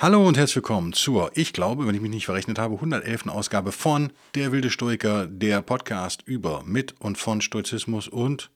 [0.00, 3.26] Hallo und herzlich willkommen zur, ich glaube, wenn ich mich nicht verrechnet habe, 111.
[3.26, 8.48] Ausgabe von Der wilde Stoiker, der Podcast über, mit und von Stoizismus und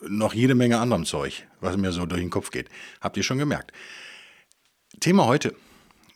[0.00, 2.70] noch jede Menge anderem Zeug, was mir so durch den Kopf geht.
[3.02, 3.72] Habt ihr schon gemerkt.
[4.98, 5.54] Thema heute.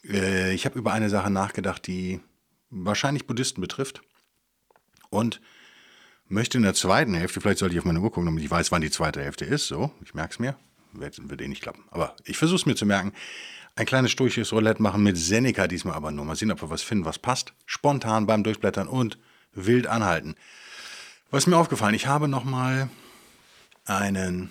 [0.09, 2.21] Äh, ich habe über eine Sache nachgedacht, die
[2.71, 4.01] wahrscheinlich Buddhisten betrifft
[5.11, 5.43] und
[6.29, 8.73] möchte in der zweiten Hälfte, vielleicht sollte ich auf meine Uhr gucken, damit ich weiß,
[8.73, 10.57] wann die zweite Hälfte ist, so, ich merke es mir,
[10.95, 13.13] wird, wird eh nicht klappen, aber ich versuche es mir zu merken,
[13.81, 16.27] ein kleines stoisches Roulette machen mit Seneca diesmal aber nur.
[16.27, 17.55] Mal sehen, ob wir was finden, was passt.
[17.65, 19.19] Spontan beim Durchblättern und
[19.53, 20.35] wild anhalten.
[21.31, 21.95] Was ist mir aufgefallen?
[21.95, 22.91] Ich habe nochmal
[23.87, 24.51] einen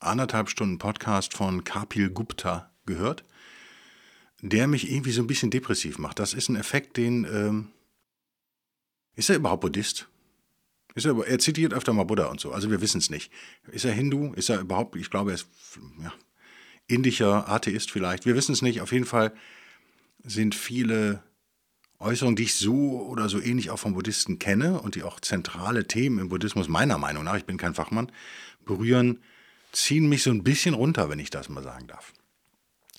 [0.00, 3.24] anderthalb Stunden Podcast von Kapil Gupta gehört,
[4.40, 6.18] der mich irgendwie so ein bisschen depressiv macht.
[6.18, 7.24] Das ist ein Effekt, den...
[7.24, 7.68] Ähm,
[9.16, 10.08] ist er überhaupt Buddhist?
[10.94, 13.30] Ist er, er zitiert öfter mal Buddha und so, also wir wissen es nicht.
[13.70, 14.32] Ist er Hindu?
[14.32, 15.48] Ist er überhaupt, ich glaube, er ist
[16.02, 16.12] ja,
[16.88, 18.26] indischer Atheist vielleicht.
[18.26, 18.80] Wir wissen es nicht.
[18.80, 19.32] Auf jeden Fall
[20.22, 21.22] sind viele
[21.98, 25.86] Äußerungen, die ich so oder so ähnlich auch von Buddhisten kenne und die auch zentrale
[25.86, 28.12] Themen im Buddhismus meiner Meinung nach, ich bin kein Fachmann,
[28.64, 29.22] berühren,
[29.72, 32.12] ziehen mich so ein bisschen runter, wenn ich das mal sagen darf.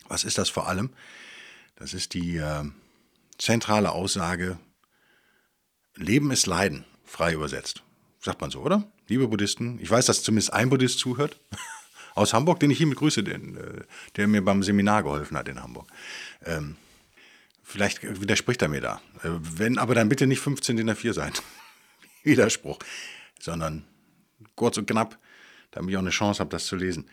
[0.07, 0.89] Was ist das vor allem?
[1.75, 2.63] Das ist die äh,
[3.37, 4.57] zentrale Aussage,
[5.95, 7.83] Leben ist Leiden, frei übersetzt.
[8.19, 8.89] Sagt man so, oder?
[9.07, 11.39] Liebe Buddhisten, ich weiß, dass zumindest ein Buddhist zuhört
[12.17, 13.81] aus Hamburg, den ich hiermit grüße, den, äh,
[14.15, 15.87] der mir beim Seminar geholfen hat in Hamburg.
[16.45, 16.75] Ähm,
[17.63, 19.01] vielleicht widerspricht er mir da.
[19.23, 21.31] Äh, wenn, aber dann bitte nicht 15 in der 4 sein.
[22.23, 22.79] Widerspruch.
[23.39, 23.83] Sondern
[24.55, 25.17] kurz und knapp,
[25.71, 27.05] damit ich auch eine Chance habe, das zu lesen.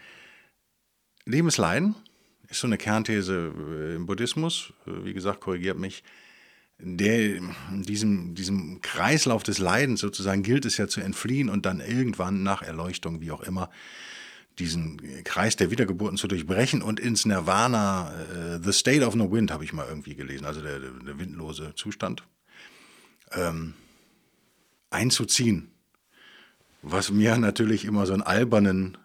[1.27, 1.95] Lebensleiden
[2.49, 4.73] ist so eine Kernthese äh, im Buddhismus.
[4.87, 6.03] Wie gesagt, korrigiert mich.
[6.79, 7.41] Der,
[7.71, 12.63] diesem, diesem Kreislauf des Leidens sozusagen gilt es ja zu entfliehen und dann irgendwann nach
[12.63, 13.71] Erleuchtung, wie auch immer,
[14.59, 19.51] diesen Kreis der Wiedergeburten zu durchbrechen und ins Nirvana, äh, The State of No Wind,
[19.51, 22.23] habe ich mal irgendwie gelesen, also der, der windlose Zustand,
[23.33, 23.75] ähm,
[24.91, 25.73] einzuziehen.
[26.83, 28.99] Was mir natürlich immer so einen albernen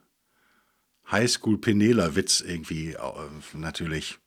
[1.12, 3.00] Highschool-Penela-Witz irgendwie äh,
[3.54, 4.20] natürlich,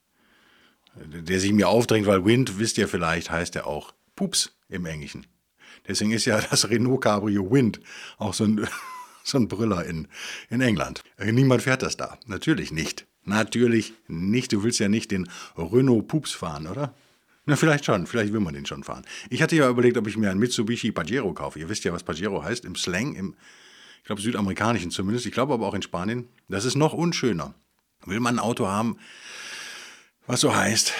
[0.95, 5.25] der sich mir aufdrängt, weil Wind, wisst ihr vielleicht, heißt ja auch Pups im Englischen.
[5.87, 7.79] Deswegen ist ja das Renault Cabrio Wind
[8.17, 8.67] auch so ein
[9.33, 10.07] so ein Brüller in,
[10.49, 11.03] in England.
[11.17, 12.17] Äh, niemand fährt das da.
[12.27, 13.07] Natürlich nicht.
[13.25, 14.51] Natürlich nicht.
[14.51, 16.93] Du willst ja nicht den Renault Pups fahren, oder?
[17.45, 18.07] Na, vielleicht schon.
[18.07, 19.05] Vielleicht will man den schon fahren.
[19.29, 21.59] Ich hatte ja überlegt, ob ich mir einen Mitsubishi Pajero kaufe.
[21.59, 23.35] Ihr wisst ja, was Pajero heißt im Slang, im,
[23.99, 25.25] ich glaube, südamerikanischen zumindest.
[25.25, 26.27] Ich glaube aber auch in Spanien.
[26.47, 27.53] Das ist noch unschöner.
[28.05, 28.97] Will man ein Auto haben,
[30.25, 30.93] was so heißt,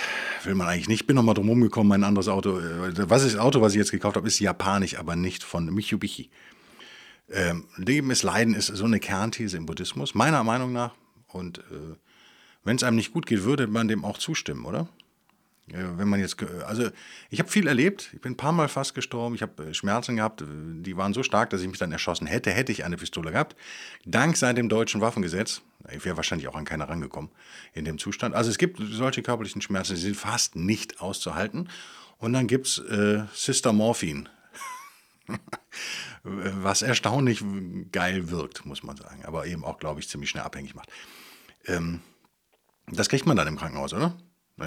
[0.44, 1.07] will man eigentlich nicht.
[1.07, 2.59] Bin noch mal drum gekommen, mein anderes Auto.
[2.59, 5.73] Äh, was ist das Auto, was ich jetzt gekauft habe, ist japanisch, aber nicht von
[5.73, 6.29] Mitsubishi.
[7.34, 10.94] Ähm, Leben ist Leiden ist so eine Kernthese im Buddhismus, meiner Meinung nach.
[11.28, 11.96] Und äh,
[12.64, 14.88] wenn es einem nicht gut geht, würde man dem auch zustimmen, oder?
[15.68, 16.36] Ja, wenn man jetzt,
[16.68, 16.90] also
[17.30, 18.10] ich habe viel erlebt.
[18.14, 19.34] Ich bin ein paar Mal fast gestorben.
[19.34, 22.28] Ich habe äh, Schmerzen gehabt, äh, die waren so stark, dass ich mich dann erschossen
[22.28, 23.56] hätte, hätte ich eine Pistole gehabt.
[24.06, 25.62] Dank seit dem deutschen Waffengesetz.
[25.92, 27.32] Ich wäre wahrscheinlich auch an keiner rangekommen
[27.74, 28.36] in dem Zustand.
[28.36, 31.70] Also es gibt solche körperlichen Schmerzen, die sind fast nicht auszuhalten.
[32.18, 34.30] Und dann gibt es äh, Sister Morphin.
[36.23, 37.44] was erstaunlich
[37.91, 40.89] geil wirkt, muss man sagen, aber eben auch, glaube ich, ziemlich schnell abhängig macht.
[41.66, 42.01] Ähm,
[42.88, 44.17] das kriegt man dann im Krankenhaus, oder?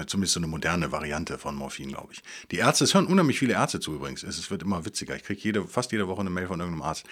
[0.07, 2.21] Zumindest so eine moderne Variante von Morphin, glaube ich.
[2.51, 4.21] Die Ärzte, es hören unheimlich viele Ärzte zu übrigens.
[4.21, 5.15] Es wird immer witziger.
[5.15, 7.05] Ich kriege jede, fast jede Woche eine Mail von irgendeinem Arzt.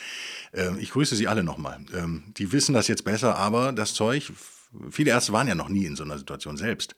[0.53, 1.85] Ähm, ich grüße Sie alle nochmal.
[1.93, 4.33] Ähm, die wissen das jetzt besser, aber das Zeug,
[4.91, 6.97] viele Ärzte waren ja noch nie in so einer Situation selbst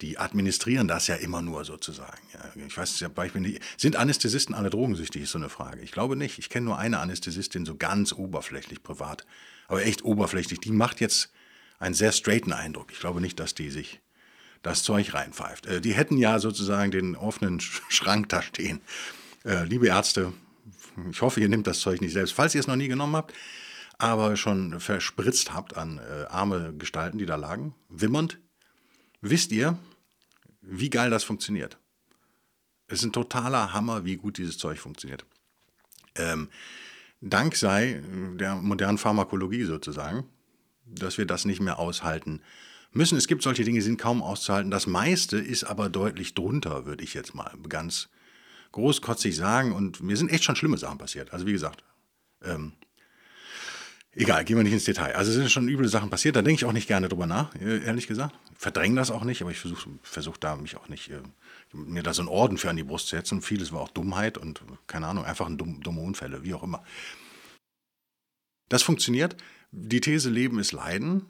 [0.00, 2.20] die administrieren das ja immer nur sozusagen.
[2.32, 3.62] Ja, ich weiß ja Beispiel nicht.
[3.76, 5.80] Sind Anästhesisten alle drogensüchtig, ist so eine Frage.
[5.82, 6.38] Ich glaube nicht.
[6.38, 9.24] Ich kenne nur eine Anästhesistin, so ganz oberflächlich privat.
[9.68, 10.60] Aber echt oberflächlich.
[10.60, 11.30] Die macht jetzt
[11.78, 12.92] einen sehr straighten Eindruck.
[12.92, 14.00] Ich glaube nicht, dass die sich
[14.62, 15.66] das Zeug reinpfeift.
[15.66, 18.80] Äh, die hätten ja sozusagen den offenen Schrank da stehen.
[19.44, 20.32] Äh, liebe Ärzte,
[21.10, 22.32] ich hoffe, ihr nehmt das Zeug nicht selbst.
[22.32, 23.32] Falls ihr es noch nie genommen habt,
[23.98, 28.38] aber schon verspritzt habt an äh, arme Gestalten, die da lagen, wimmernd,
[29.26, 29.78] Wisst ihr,
[30.60, 31.78] wie geil das funktioniert?
[32.88, 35.24] Es ist ein totaler Hammer, wie gut dieses Zeug funktioniert.
[36.14, 36.50] Ähm,
[37.22, 38.02] Dank sei
[38.38, 40.24] der modernen Pharmakologie sozusagen,
[40.84, 42.42] dass wir das nicht mehr aushalten
[42.92, 43.16] müssen.
[43.16, 44.70] Es gibt solche Dinge, die sind kaum auszuhalten.
[44.70, 48.10] Das meiste ist aber deutlich drunter, würde ich jetzt mal ganz
[48.72, 49.72] großkotzig sagen.
[49.72, 51.32] Und mir sind echt schon schlimme Sachen passiert.
[51.32, 51.82] Also wie gesagt,
[52.42, 52.72] ähm,
[54.14, 55.14] egal, gehen wir nicht ins Detail.
[55.14, 56.36] Also es sind schon üble Sachen passiert.
[56.36, 58.34] Da denke ich auch nicht gerne drüber nach, ehrlich gesagt.
[58.56, 61.20] Verdränge das auch nicht, aber ich versuche versuch da mich auch nicht, äh,
[61.72, 63.42] mir da so einen Orden für an die Brust zu setzen.
[63.42, 66.82] Vieles war auch Dummheit und keine Ahnung, einfach ein dumm, dumme Unfälle, wie auch immer.
[68.68, 69.36] Das funktioniert.
[69.70, 71.26] Die These Leben ist Leiden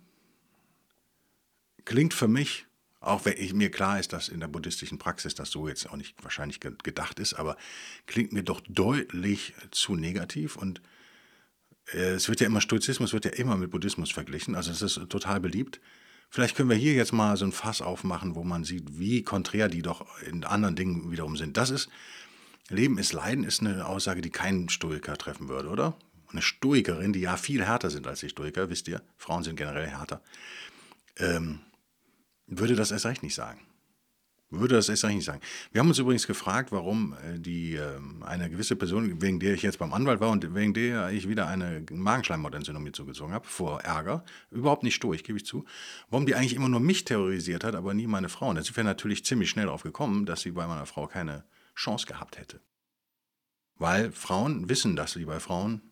[1.84, 2.66] klingt für mich,
[3.00, 5.96] auch wenn ich, mir klar ist, dass in der buddhistischen Praxis das so jetzt auch
[5.96, 7.56] nicht wahrscheinlich gedacht ist, aber
[8.06, 10.82] klingt mir doch deutlich zu negativ und äh,
[11.92, 15.40] es wird ja immer, Stoizismus wird ja immer mit Buddhismus verglichen, also es ist total
[15.40, 15.80] beliebt.
[16.30, 19.68] Vielleicht können wir hier jetzt mal so ein Fass aufmachen, wo man sieht, wie konträr
[19.68, 21.56] die doch in anderen Dingen wiederum sind.
[21.56, 21.88] Das ist,
[22.68, 25.96] Leben ist Leiden, ist eine Aussage, die keinen Stoiker treffen würde, oder?
[26.30, 29.86] Eine Stoikerin, die ja viel härter sind als die Stoiker, wisst ihr, Frauen sind generell
[29.86, 30.22] härter,
[31.18, 31.60] ähm,
[32.46, 33.60] würde das erst recht nicht sagen.
[34.60, 35.40] Würde das recht nicht sagen.
[35.72, 39.62] Wir haben uns übrigens gefragt, warum äh, die, ähm, eine gewisse Person, wegen der ich
[39.62, 43.80] jetzt beim Anwalt war und wegen der ich wieder eine Magenschleimhautentzündung mir zugezogen habe, vor
[43.82, 45.64] Ärger, überhaupt nicht durch, gebe ich zu,
[46.10, 48.48] warum die eigentlich immer nur mich terrorisiert hat, aber nie meine Frau.
[48.48, 52.06] Und jetzt wäre natürlich ziemlich schnell darauf gekommen, dass sie bei meiner Frau keine Chance
[52.06, 52.60] gehabt hätte.
[53.76, 55.82] Weil Frauen wissen, dass sie bei Frauen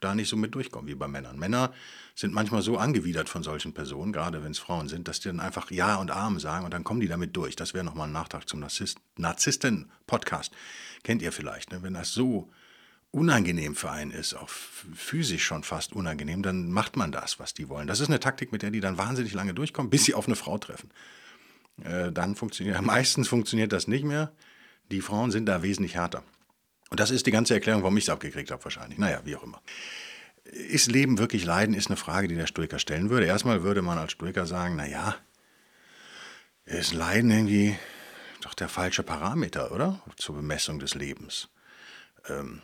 [0.00, 1.38] da nicht so mit durchkommen wie bei Männern.
[1.38, 1.72] Männer
[2.14, 5.40] sind manchmal so angewidert von solchen Personen, gerade wenn es Frauen sind, dass die dann
[5.40, 7.56] einfach Ja und Arm sagen und dann kommen die damit durch.
[7.56, 8.60] Das wäre nochmal ein Nachtrag zum
[9.16, 10.52] Narzissten-Podcast.
[11.02, 11.82] Kennt ihr vielleicht, ne?
[11.82, 12.50] wenn das so
[13.12, 17.68] unangenehm für einen ist, auch physisch schon fast unangenehm, dann macht man das, was die
[17.68, 17.88] wollen.
[17.88, 20.36] Das ist eine Taktik, mit der die dann wahnsinnig lange durchkommen, bis sie auf eine
[20.36, 20.90] Frau treffen.
[21.82, 24.32] Äh, dann funktioniert, meistens funktioniert das nicht mehr.
[24.90, 26.22] Die Frauen sind da wesentlich härter.
[26.90, 28.98] Und das ist die ganze Erklärung, warum ich es abgekriegt habe wahrscheinlich.
[28.98, 29.62] Naja, wie auch immer.
[30.44, 33.26] Ist Leben wirklich Leiden, ist eine Frage, die der Stoiker stellen würde.
[33.26, 35.16] Erstmal würde man als Stoiker sagen, naja,
[36.64, 37.78] ist Leiden irgendwie
[38.42, 40.00] doch der falsche Parameter, oder?
[40.16, 41.48] Zur Bemessung des Lebens.
[42.28, 42.60] Ähm,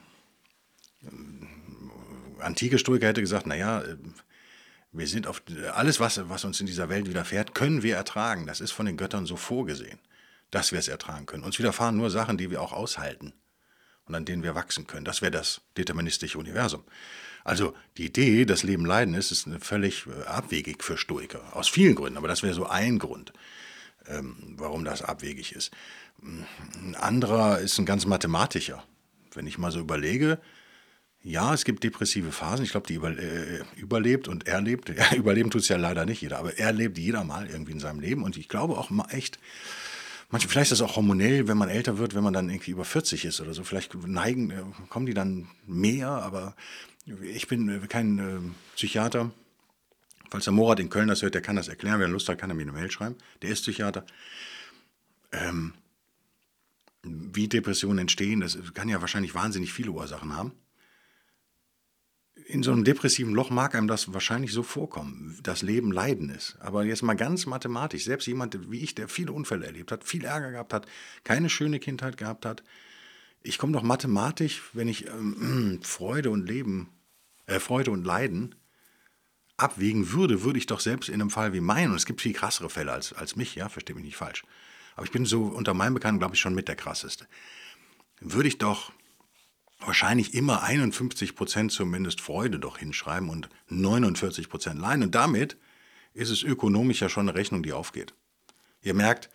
[2.41, 3.85] antike Stoiker hätte gesagt, naja,
[4.91, 8.47] wir sind auf alles, was, was uns in dieser Welt widerfährt, können wir ertragen.
[8.47, 10.01] Das ist von den Göttern so vorgesehen,
[10.51, 11.45] dass wir es ertragen können.
[11.45, 13.33] Uns widerfahren nur Sachen, die wir auch aushalten
[14.07, 15.05] und an denen wir wachsen können.
[15.05, 16.85] Das wäre das deterministische Universum.
[17.45, 21.57] Also die Idee, dass Leben Leiden ist, ist völlig äh, abwegig für Stoiker.
[21.57, 23.33] Aus vielen Gründen, aber das wäre so ein Grund,
[24.09, 25.71] ähm, warum das abwegig ist.
[26.23, 28.83] Ein anderer ist ein ganz mathematischer.
[29.35, 30.41] Wenn ich mal so überlege,
[31.23, 32.65] ja, es gibt depressive Phasen.
[32.65, 34.89] Ich glaube, die über, äh, überlebt und erlebt.
[34.97, 37.81] Ja, überleben tut es ja leider nicht jeder, aber er lebt jeder mal irgendwie in
[37.81, 38.23] seinem Leben.
[38.23, 39.39] Und ich glaube auch mal echt,
[40.29, 42.85] Manche, vielleicht ist das auch hormonell, wenn man älter wird, wenn man dann irgendwie über
[42.85, 43.63] 40 ist oder so.
[43.65, 46.57] Vielleicht neigen, äh, kommen die dann mehr, aber
[47.23, 48.41] ich bin äh, kein äh,
[48.75, 49.31] Psychiater.
[50.31, 52.01] Falls der Morat in Köln das hört, der kann das erklären.
[52.01, 53.17] Wer Lust hat, kann er mir eine Mail schreiben.
[53.43, 54.05] Der ist Psychiater.
[55.31, 55.75] Ähm,
[57.03, 60.53] wie Depressionen entstehen, das kann ja wahrscheinlich wahnsinnig viele Ursachen haben
[62.49, 66.57] in so einem depressiven Loch mag einem das wahrscheinlich so vorkommen, dass Leben Leiden ist.
[66.61, 70.25] Aber jetzt mal ganz mathematisch, selbst jemand wie ich, der viele Unfälle erlebt hat, viel
[70.25, 70.87] Ärger gehabt hat,
[71.25, 72.63] keine schöne Kindheit gehabt hat,
[73.43, 76.89] ich komme doch mathematisch, wenn ich ähm, Freude und Leben,
[77.47, 78.55] äh, Freude und Leiden
[79.57, 82.33] abwägen würde, würde ich doch selbst in einem Fall wie meinen, und es gibt viel
[82.33, 84.45] krassere Fälle als, als mich, ja, verstehe mich nicht falsch,
[84.95, 87.27] aber ich bin so unter meinen Bekannten, glaube ich, schon mit der krasseste,
[88.21, 88.93] würde ich doch
[89.79, 95.05] wahrscheinlich immer 51 Prozent zumindest Freude doch hinschreiben und 49 Prozent Leiden.
[95.05, 95.57] Und damit
[96.15, 98.15] ist es ökonomisch ja schon eine Rechnung, die aufgeht.
[98.83, 99.31] Ihr merkt,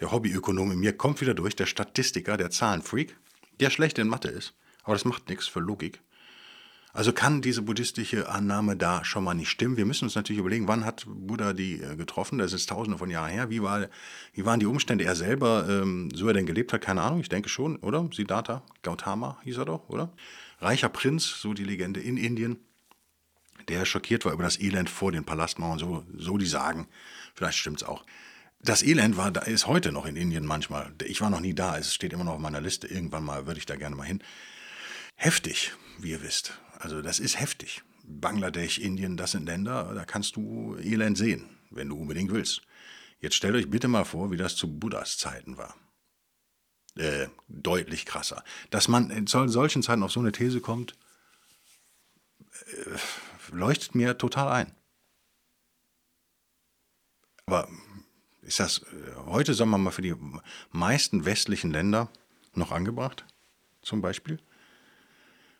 [0.00, 3.16] der Hobbyökonom in mir kommt wieder durch, der Statistiker, der Zahlenfreak,
[3.60, 4.54] der schlecht in Mathe ist.
[4.82, 6.02] Aber das macht nichts für Logik.
[6.96, 9.76] Also kann diese buddhistische Annahme da schon mal nicht stimmen.
[9.76, 12.38] Wir müssen uns natürlich überlegen, wann hat Buddha die äh, getroffen?
[12.38, 13.50] Das ist tausende von Jahren her.
[13.50, 13.88] Wie, war,
[14.32, 15.04] wie waren die Umstände?
[15.04, 18.08] Er selber, ähm, so er denn gelebt hat, keine Ahnung, ich denke schon, oder?
[18.10, 20.10] Siddhartha, Gautama hieß er doch, oder?
[20.58, 22.56] Reicher Prinz, so die Legende in Indien,
[23.68, 26.88] der schockiert war über das Elend vor den Palastmauern, so, so die sagen.
[27.34, 28.06] Vielleicht stimmt es auch.
[28.62, 30.94] Das Elend war, da ist heute noch in Indien manchmal.
[31.04, 32.86] Ich war noch nie da, es steht immer noch auf meiner Liste.
[32.86, 34.22] Irgendwann mal würde ich da gerne mal hin.
[35.14, 36.58] Heftig, wie ihr wisst.
[36.78, 37.82] Also das ist heftig.
[38.04, 42.62] Bangladesch, Indien, das sind Länder, da kannst du Elend sehen, wenn du unbedingt willst.
[43.20, 45.74] Jetzt stellt euch bitte mal vor, wie das zu Buddhas Zeiten war.
[46.96, 48.44] Äh, deutlich krasser.
[48.70, 50.94] Dass man in solchen Zeiten auf so eine These kommt,
[52.68, 52.98] äh,
[53.52, 54.72] leuchtet mir total ein.
[57.46, 57.68] Aber
[58.42, 60.14] ist das äh, heute, sagen wir mal, für die
[60.70, 62.10] meisten westlichen Länder
[62.54, 63.24] noch angebracht?
[63.82, 64.40] Zum Beispiel?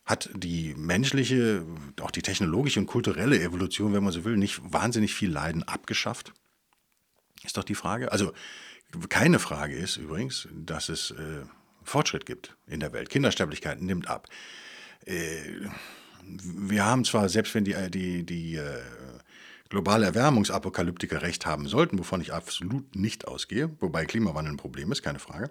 [0.06, 1.66] Hat die menschliche,
[2.00, 6.32] auch die technologische und kulturelle Evolution, wenn man so will, nicht wahnsinnig viel Leiden abgeschafft?
[7.44, 8.12] Ist doch die Frage.
[8.12, 8.32] Also
[9.08, 11.44] keine Frage ist übrigens, dass es äh,
[11.82, 13.10] Fortschritt gibt in der Welt.
[13.10, 14.28] Kindersterblichkeit nimmt ab.
[15.04, 15.40] Äh,
[16.22, 18.80] wir haben zwar, selbst wenn die, äh, die, die äh,
[19.68, 25.02] globale Erwärmungsapokalyptiker recht haben sollten, wovon ich absolut nicht ausgehe, wobei Klimawandel ein Problem ist,
[25.02, 25.50] keine Frage,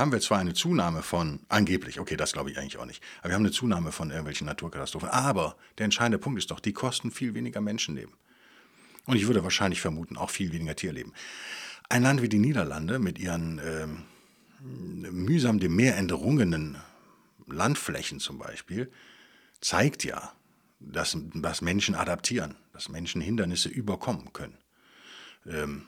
[0.00, 3.28] haben wir zwar eine Zunahme von, angeblich, okay, das glaube ich eigentlich auch nicht, aber
[3.28, 5.08] wir haben eine Zunahme von irgendwelchen Naturkatastrophen.
[5.10, 8.14] Aber der entscheidende Punkt ist doch, die kosten viel weniger Menschenleben.
[9.06, 11.12] Und ich würde wahrscheinlich vermuten, auch viel weniger Tierleben.
[11.88, 13.86] Ein Land wie die Niederlande mit ihren äh,
[14.60, 16.78] mühsam dem Meer entrungenen
[17.46, 18.90] Landflächen zum Beispiel,
[19.60, 20.32] zeigt ja,
[20.78, 24.56] dass, dass Menschen adaptieren, dass Menschen Hindernisse überkommen können.
[25.46, 25.86] Ähm,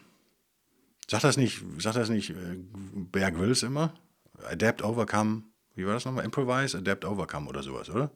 [1.12, 2.56] Sagt das nicht, sagt das nicht äh,
[2.94, 3.92] Berg Wills immer?
[4.44, 5.44] Adapt, overcome,
[5.74, 6.24] wie war das nochmal?
[6.24, 8.10] Improvise, adapt, overcome oder sowas, oder?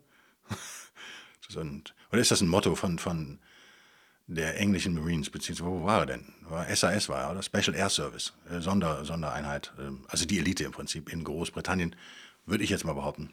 [1.59, 3.39] oder ist das ein Motto von, von
[4.27, 6.35] der englischen Marines, beziehungsweise wo war er denn?
[6.75, 7.43] SAS war er, oder?
[7.43, 11.95] Special Air Service, äh, Sonder, Sondereinheit, ähm, also die Elite im Prinzip in Großbritannien,
[12.45, 13.31] würde ich jetzt mal behaupten.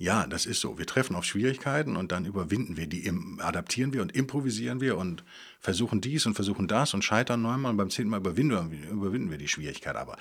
[0.00, 0.78] Ja, das ist so.
[0.78, 3.10] Wir treffen auf Schwierigkeiten und dann überwinden wir die,
[3.40, 5.24] adaptieren wir und improvisieren wir und
[5.58, 9.28] versuchen dies und versuchen das und scheitern neunmal und beim zehnten Mal überwinden wir, überwinden
[9.28, 9.96] wir die Schwierigkeit.
[9.96, 10.16] Aber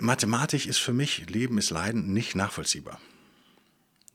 [0.00, 3.00] Mathematik ist für mich, Leben ist Leiden, nicht nachvollziehbar.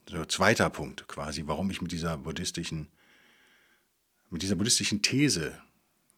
[0.08, 2.88] So, zweiter Punkt quasi, warum ich mit dieser buddhistischen,
[4.30, 5.62] mit dieser buddhistischen These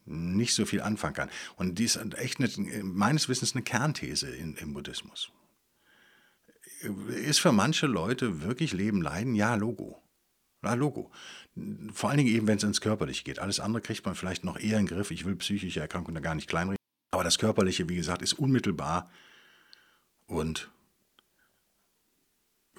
[0.06, 1.30] nicht so viel anfangen kann.
[1.56, 5.32] Und die ist echt eine, meines Wissens eine Kernthese in, im Buddhismus
[6.82, 9.36] ist für manche Leute wirklich Leben leiden?
[9.36, 10.02] Ja, Logo.
[10.64, 11.12] Ja, Logo.
[11.94, 13.40] Vor allen Dingen eben, wenn es ins Körperliche geht.
[13.40, 15.12] Alles andere kriegt man vielleicht noch eher in den Griff.
[15.12, 16.78] Ich will psychische Erkrankungen da gar nicht kleinreden.
[17.12, 19.10] Aber das Körperliche, wie gesagt, ist unmittelbar
[20.32, 20.70] und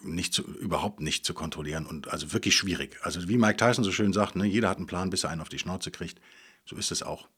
[0.02, 2.98] nicht zu, überhaupt nicht zu kontrollieren und also wirklich schwierig.
[3.02, 5.40] Also wie Mike Tyson so schön sagt, ne, jeder hat einen Plan, bis er einen
[5.40, 6.20] auf die Schnauze kriegt.
[6.64, 7.28] So ist es auch.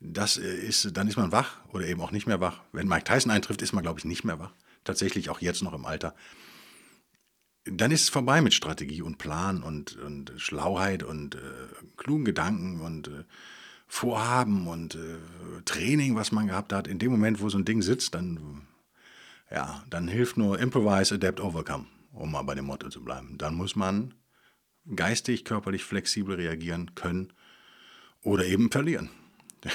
[0.00, 2.60] Das ist, dann ist man wach oder eben auch nicht mehr wach.
[2.72, 4.52] Wenn Mike Tyson eintrifft, ist man, glaube ich, nicht mehr wach
[4.84, 6.14] tatsächlich auch jetzt noch im Alter,
[7.64, 11.38] dann ist es vorbei mit Strategie und Plan und, und Schlauheit und äh,
[11.96, 13.24] klugen Gedanken und äh,
[13.86, 16.88] Vorhaben und äh, Training, was man gehabt hat.
[16.88, 18.66] In dem Moment, wo so ein Ding sitzt, dann,
[19.52, 23.36] ja, dann hilft nur Improvise, Adapt, Overcome, um mal bei dem Motto zu bleiben.
[23.38, 24.14] Dann muss man
[24.96, 27.32] geistig, körperlich flexibel reagieren können
[28.22, 29.10] oder eben verlieren.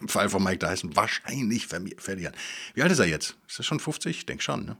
[0.00, 2.34] im Fall von Mike Tyson wahrscheinlich verlieren.
[2.74, 3.36] Wie alt ist er jetzt?
[3.46, 4.18] Ist er schon 50?
[4.18, 4.76] Ich denke schon, ne?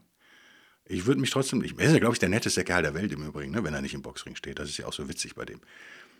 [0.89, 3.11] Ich würde mich trotzdem, ich, er ist ja, glaube ich, der netteste Kerl der Welt
[3.11, 4.57] im Übrigen, ne, wenn er nicht im Boxring steht.
[4.57, 5.59] Das ist ja auch so witzig bei dem.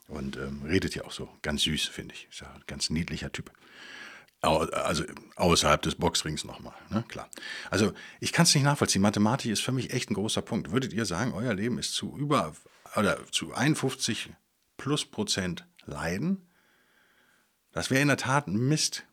[0.09, 2.27] Und ähm, redet ja auch so ganz süß, finde ich.
[2.29, 3.49] Ist ja ein ganz niedlicher Typ.
[4.41, 5.03] Also
[5.35, 7.03] außerhalb des Boxrings nochmal, ne?
[7.07, 7.27] klar.
[7.71, 9.01] Also ich kann es nicht nachvollziehen.
[9.01, 10.71] Mathematik ist für mich echt ein großer Punkt.
[10.71, 12.53] Würdet ihr sagen, euer Leben ist zu über
[12.95, 14.29] oder zu 51
[14.77, 16.47] plus Prozent Leiden
[17.77, 19.03] das wäre in der Tat ein Mist.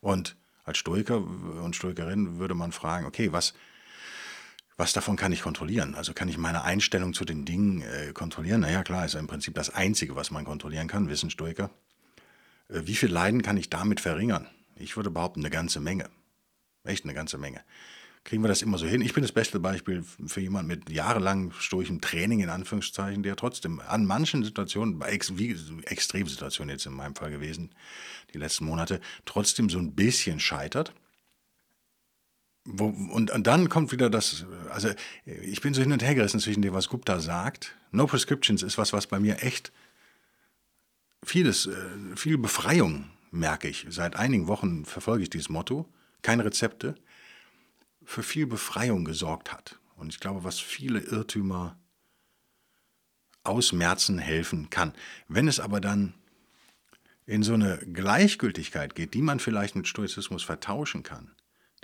[0.00, 3.54] Und als Stoiker und Stoikerin würde man fragen, okay, was,
[4.76, 5.96] was davon kann ich kontrollieren?
[5.96, 8.60] Also kann ich meine Einstellung zu den Dingen äh, kontrollieren?
[8.60, 11.70] Naja, klar, ist ja im Prinzip das Einzige, was man kontrollieren kann, wissen Stoiker.
[12.68, 14.46] Äh, wie viel Leiden kann ich damit verringern?
[14.76, 16.08] Ich würde behaupten, eine ganze Menge.
[16.84, 17.62] Echt eine ganze Menge
[18.28, 19.00] kriegen wir das immer so hin.
[19.00, 23.80] Ich bin das beste Beispiel für jemanden mit jahrelang stoichem Training, in Anführungszeichen, der trotzdem
[23.80, 27.70] an manchen Situationen, wie Extremsituationen jetzt in meinem Fall gewesen,
[28.34, 30.92] die letzten Monate, trotzdem so ein bisschen scheitert.
[32.66, 34.90] Wo, und, und, dann kommt wieder das, also
[35.24, 37.78] ich bin so hin und her gerissen zwischen dem, was Gupta sagt.
[37.92, 39.72] No Prescriptions ist was, was bei mir echt
[41.24, 43.86] vieles, äh, viel Befreiung merke ich.
[43.88, 45.88] Seit einigen Wochen verfolge ich dieses Motto.
[46.22, 46.94] Keine Rezepte
[48.04, 49.78] für viel Befreiung gesorgt hat.
[49.96, 51.78] Und ich glaube, was viele Irrtümer
[53.44, 54.92] ausmerzen helfen kann.
[55.28, 56.14] Wenn es aber dann
[57.26, 61.30] in so eine Gleichgültigkeit geht, die man vielleicht mit Stoizismus vertauschen kann,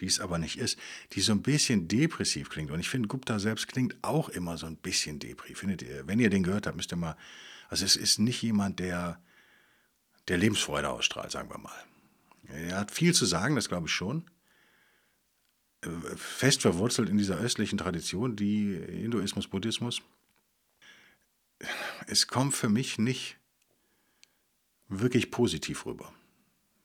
[0.01, 0.79] die es aber nicht ist,
[1.13, 2.71] die so ein bisschen depressiv klingt.
[2.71, 5.59] Und ich finde, Gupta selbst klingt auch immer so ein bisschen depressiv.
[5.59, 7.17] Findet ihr, wenn ihr den gehört habt, müsst ihr mal,
[7.69, 9.21] also es ist nicht jemand, der,
[10.29, 11.85] der Lebensfreude ausstrahlt, sagen wir mal.
[12.49, 14.25] Er hat viel zu sagen, das glaube ich schon
[16.17, 20.03] fest verwurzelt in dieser östlichen Tradition, die Hinduismus, Buddhismus.
[22.07, 23.37] Es kommt für mich nicht
[24.89, 26.13] wirklich positiv rüber.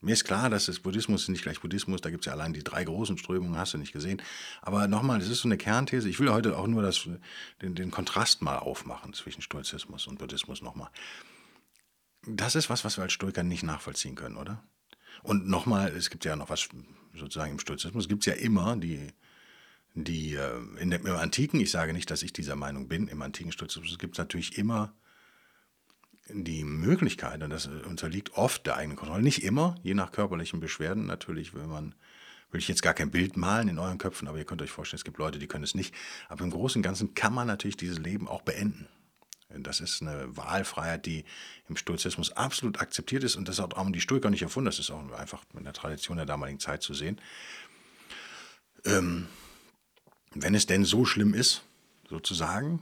[0.01, 2.63] Mir ist klar, dass das Buddhismus nicht gleich Buddhismus, da gibt es ja allein die
[2.63, 4.21] drei großen Strömungen, hast du nicht gesehen.
[4.61, 6.07] Aber nochmal, das ist so eine Kernthese.
[6.07, 7.07] Ich will heute auch nur das,
[7.61, 10.89] den, den Kontrast mal aufmachen zwischen Stoizismus und Buddhismus nochmal.
[12.25, 14.63] Das ist was, was wir als Stoiker nicht nachvollziehen können, oder?
[15.21, 16.69] Und nochmal, es gibt ja noch was
[17.13, 19.11] sozusagen im Stoizismus, gibt es ja immer die,
[19.95, 23.21] Die, äh, in dem, Im Antiken, ich sage nicht, dass ich dieser Meinung bin, im
[23.21, 24.93] antiken Stoizismus gibt es natürlich immer
[26.31, 31.05] die Möglichkeit, und das unterliegt oft der eigenen Kontrolle, nicht immer, je nach körperlichen Beschwerden
[31.05, 31.95] natürlich, wenn man,
[32.51, 34.99] will ich jetzt gar kein Bild malen in euren Köpfen, aber ihr könnt euch vorstellen,
[34.99, 35.93] es gibt Leute, die können es nicht.
[36.27, 38.87] Aber im Großen und Ganzen kann man natürlich dieses Leben auch beenden.
[39.49, 41.25] Das ist eine Wahlfreiheit, die
[41.67, 44.91] im Stoizismus absolut akzeptiert ist und das hat auch die Stoiker nicht erfunden, das ist
[44.91, 47.19] auch einfach in der Tradition der damaligen Zeit zu sehen.
[48.85, 49.27] Ähm,
[50.35, 51.63] wenn es denn so schlimm ist,
[52.07, 52.81] sozusagen,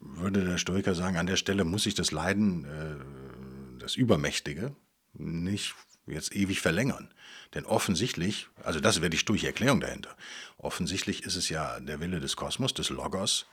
[0.00, 4.74] würde der Stoiker sagen, an der Stelle muss sich das Leiden, äh, das Übermächtige,
[5.12, 5.74] nicht
[6.06, 7.12] jetzt ewig verlängern.
[7.54, 10.16] Denn offensichtlich, also das wäre die stoische Erklärung dahinter,
[10.56, 13.46] offensichtlich ist es ja der Wille des Kosmos, des Logos,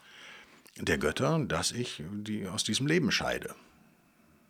[0.76, 3.54] der Götter, dass ich die aus diesem Leben scheide.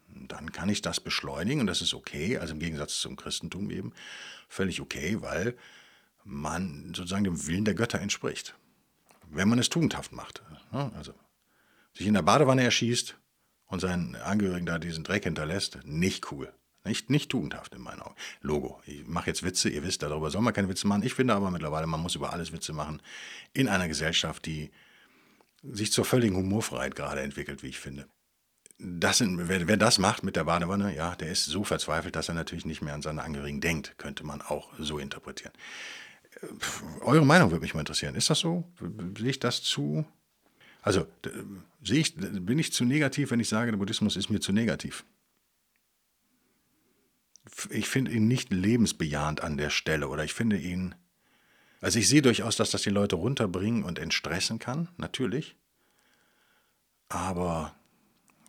[0.09, 3.93] Dann kann ich das beschleunigen und das ist okay, also im Gegensatz zum Christentum eben
[4.49, 5.57] völlig okay, weil
[6.25, 8.55] man sozusagen dem Willen der Götter entspricht.
[9.31, 10.43] Wenn man es tugendhaft macht.
[10.73, 10.93] Ne?
[10.97, 11.15] Also
[11.99, 13.19] sich in der Badewanne erschießt
[13.67, 16.53] und seinen Angehörigen da diesen Dreck hinterlässt, nicht cool.
[16.85, 18.15] Nicht, nicht tugendhaft in meinen Augen.
[18.41, 18.81] Logo.
[18.87, 21.03] Ich mache jetzt Witze, ihr wisst, darüber soll man keine Witze machen.
[21.03, 23.03] Ich finde aber mittlerweile, man muss über alles Witze machen.
[23.53, 24.71] In einer Gesellschaft, die
[25.63, 28.07] sich zur völligen Humorfreiheit gerade entwickelt, wie ich finde.
[28.79, 32.37] Das wer, wer, das macht mit der Badewanne, ja, der ist so verzweifelt, dass er
[32.37, 35.53] natürlich nicht mehr an seine Angehörigen denkt, könnte man auch so interpretieren.
[37.01, 38.15] Eure Meinung würde mich mal interessieren.
[38.15, 38.65] Ist das so?
[39.19, 40.07] Sehe ich das zu?
[40.89, 41.07] Also,
[41.83, 45.05] sehe ich, bin ich zu negativ, wenn ich sage, der Buddhismus ist mir zu negativ?
[47.71, 50.95] Ich finde ihn nicht lebensbejahend an der Stelle oder ich finde ihn
[51.81, 55.57] also ich sehe durchaus, dass das die Leute runterbringen und entstressen kann, natürlich.
[57.09, 57.75] Aber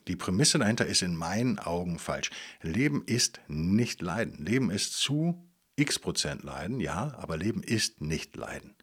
[0.08, 2.31] die Prämisse dahinter ist in meinen Augen falsch.
[2.62, 4.43] Leben ist nicht Leiden.
[4.43, 8.75] Leben ist zu x Prozent Leiden, ja, aber Leben ist nicht Leiden.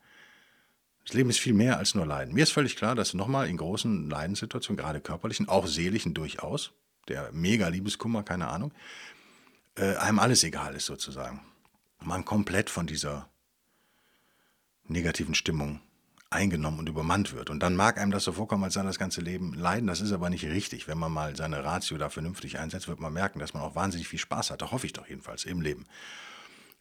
[1.06, 2.34] Das Leben ist viel mehr als nur Leiden.
[2.34, 6.72] Mir ist völlig klar, dass nochmal in großen Leidenssituationen, gerade körperlichen, auch seelischen durchaus,
[7.06, 8.72] der mega Liebeskummer, keine Ahnung,
[9.76, 11.40] äh, einem alles egal ist sozusagen.
[12.00, 13.28] Man komplett von dieser
[14.88, 15.80] negativen Stimmung
[16.28, 17.50] eingenommen und übermannt wird.
[17.50, 19.86] Und dann mag einem das so vorkommen, als sei das ganze Leben Leiden.
[19.86, 20.88] Das ist aber nicht richtig.
[20.88, 24.08] Wenn man mal seine Ratio da vernünftig einsetzt, wird man merken, dass man auch wahnsinnig
[24.08, 24.60] viel Spaß hat.
[24.60, 25.86] Da hoffe ich doch jedenfalls im Leben.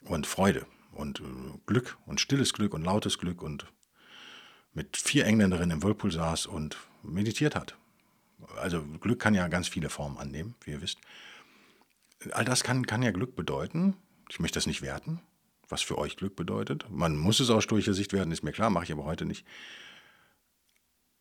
[0.03, 1.23] Und Freude und äh,
[1.67, 3.67] Glück und stilles Glück und lautes Glück und
[4.75, 7.75] mit vier Engländerinnen im Whirlpool saß und meditiert hat.
[8.57, 10.99] Also Glück kann ja ganz viele Formen annehmen, wie ihr wisst.
[12.31, 13.95] All das kann, kann ja Glück bedeuten.
[14.29, 15.21] Ich möchte das nicht werten
[15.69, 16.85] was für euch Glück bedeutet.
[16.89, 19.45] Man muss es aus stoischer Sicht werden, ist mir klar, mache ich aber heute nicht.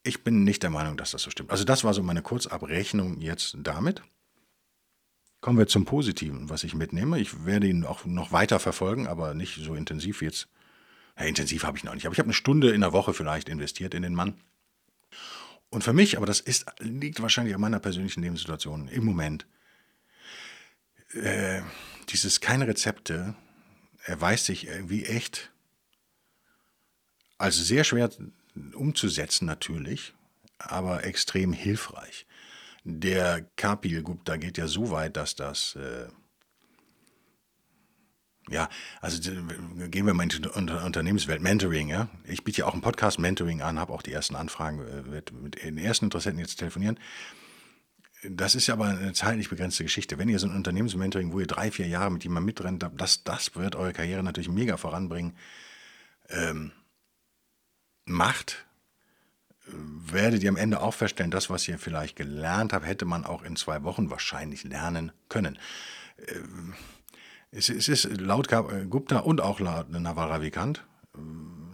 [0.02, 1.50] Ich bin nicht der Meinung, dass das so stimmt.
[1.50, 4.02] Also das war so meine Kurzabrechnung jetzt damit.
[5.40, 7.18] Kommen wir zum Positiven, was ich mitnehme.
[7.18, 10.48] Ich werde ihn auch noch weiter verfolgen, aber nicht so intensiv jetzt.
[11.18, 13.48] Ja, intensiv habe ich noch nicht, aber ich habe eine Stunde in der Woche vielleicht
[13.48, 14.40] investiert in den Mann.
[15.70, 19.46] Und für mich, aber das ist, liegt wahrscheinlich an meiner persönlichen Lebenssituation im Moment,
[21.12, 21.62] äh,
[22.10, 23.34] dieses keine Rezepte,
[24.04, 25.50] erweist sich irgendwie echt
[27.38, 28.10] als sehr schwer
[28.74, 30.14] umzusetzen natürlich,
[30.58, 32.26] aber extrem hilfreich.
[32.84, 36.08] Der Kapil Gupta geht ja so weit, dass das äh,
[38.50, 38.68] ja,
[39.00, 39.18] also
[39.88, 41.40] gehen wir mal in die Unternehmenswelt.
[41.40, 42.08] Mentoring, ja.
[42.24, 45.34] Ich biete ja auch einen Podcast Mentoring an, habe auch die ersten Anfragen, äh, werde
[45.34, 46.98] mit den ersten Interessenten jetzt telefonieren.
[48.28, 50.18] Das ist ja aber eine zeitlich begrenzte Geschichte.
[50.18, 53.54] Wenn ihr so ein Unternehmensmentoring, wo ihr drei, vier Jahre mit jemandem mitrennt, das, das
[53.54, 55.36] wird eure Karriere natürlich mega voranbringen.
[56.30, 56.72] Ähm,
[58.06, 58.64] macht,
[59.66, 63.42] werdet ihr am Ende auch feststellen, das, was ihr vielleicht gelernt habt, hätte man auch
[63.42, 65.58] in zwei Wochen wahrscheinlich lernen können.
[66.28, 66.74] Ähm,
[67.54, 68.48] es, es, ist laut
[68.90, 71.20] Gupta und auch laut Navarra Vikant äh,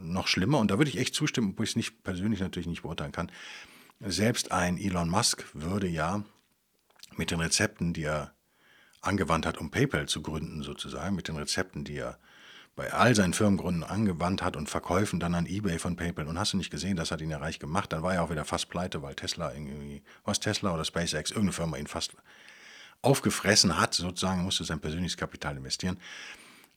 [0.03, 2.83] noch schlimmer, und da würde ich echt zustimmen, obwohl ich es nicht persönlich natürlich nicht
[2.83, 3.31] beurteilen kann.
[4.01, 6.25] Selbst ein Elon Musk würde ja
[7.17, 8.33] mit den Rezepten, die er
[9.03, 12.19] angewandt hat, um PayPal zu gründen, sozusagen, mit den Rezepten, die er
[12.77, 16.29] bei all seinen Firmengründen angewandt hat und Verkäufen dann an eBay von PayPal.
[16.29, 17.93] Und hast du nicht gesehen, das hat ihn ja reich gemacht.
[17.93, 21.53] Dann war er auch wieder fast pleite, weil Tesla irgendwie, was Tesla oder SpaceX, irgendeine
[21.53, 22.15] Firma ihn fast
[23.03, 25.99] aufgefressen hat, sozusagen, musste sein persönliches Kapital investieren.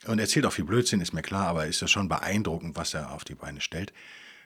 [0.05, 2.93] Und er erzählt auch viel Blödsinn, ist mir klar, aber ist ja schon beeindruckend, was
[2.93, 3.93] er auf die Beine stellt.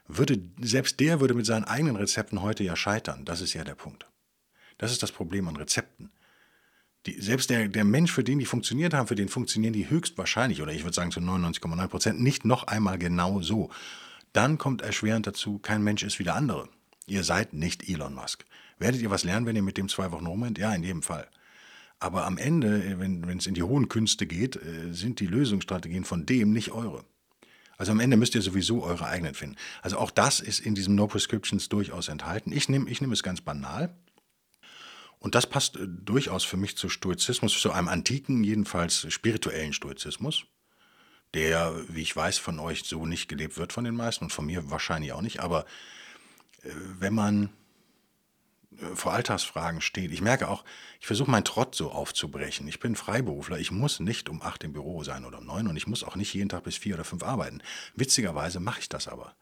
[0.08, 3.26] Würde, selbst der würde mit seinen eigenen Rezepten heute ja scheitern.
[3.26, 4.08] Das ist ja der Punkt.
[4.78, 6.12] Das ist das Problem an Rezepten.
[7.06, 10.62] Die, selbst der, der Mensch, für den die funktioniert haben, für den funktionieren die höchstwahrscheinlich,
[10.62, 13.70] oder ich würde sagen zu 99,9 Prozent, nicht noch einmal genau so.
[14.34, 16.70] Dann kommt erschwerend dazu, kein Mensch ist wie der andere.
[17.06, 18.46] Ihr seid nicht Elon Musk.
[18.78, 20.58] Werdet ihr was lernen, wenn ihr mit dem zwei Wochen rumrennt?
[20.58, 21.28] Ja, in jedem Fall.
[22.00, 26.26] Aber am Ende, wenn es in die hohen Künste geht, äh, sind die Lösungsstrategien von
[26.26, 27.04] dem nicht eure.
[27.78, 29.56] Also am Ende müsst ihr sowieso eure eigenen finden.
[29.82, 32.52] Also auch das ist in diesem No Prescriptions durchaus enthalten.
[32.52, 33.96] Ich nehme ich nehm es ganz banal.
[35.20, 40.46] Und das passt äh, durchaus für mich zu Stoizismus, zu einem antiken, jedenfalls spirituellen Stoizismus,
[41.34, 44.46] der, wie ich weiß, von euch so nicht gelebt wird von den meisten und von
[44.46, 45.40] mir wahrscheinlich auch nicht.
[45.40, 45.66] Aber
[46.62, 47.50] äh, wenn man äh,
[48.94, 50.12] vor Alltagsfragen steht.
[50.12, 50.64] Ich merke auch,
[51.00, 52.68] ich versuche meinen Trott so aufzubrechen.
[52.68, 53.60] Ich bin Freiberufler.
[53.60, 56.16] Ich muss nicht um acht im Büro sein oder um neun und ich muss auch
[56.16, 57.62] nicht jeden Tag bis vier oder fünf arbeiten.
[57.96, 59.36] Witzigerweise mache ich das aber.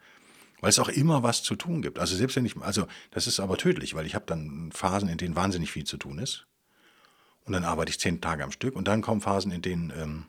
[0.61, 1.99] Weil es auch immer was zu tun gibt.
[1.99, 5.17] Also selbst wenn ich, also das ist aber tödlich, weil ich habe dann Phasen, in
[5.17, 6.47] denen wahnsinnig viel zu tun ist.
[7.43, 10.25] Und dann arbeite ich zehn Tage am Stück und dann kommen Phasen, in denen ähm,